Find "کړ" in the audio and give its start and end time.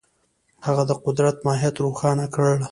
2.35-2.51